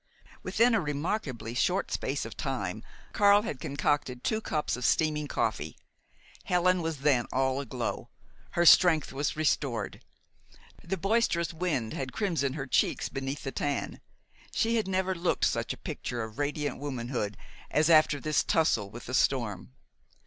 [0.41, 5.77] Within a remarkably short space of time, Karl had concocted two cups of steaming coffee.
[6.45, 8.09] Helen was then all aglow.
[8.53, 10.03] Her strength was restored.
[10.83, 14.01] The boisterous wind had crimsoned her cheeks beneath the tan.
[14.51, 17.37] She had never looked such a picture of radiant womanhood
[17.69, 19.73] as after this tussle with the storm.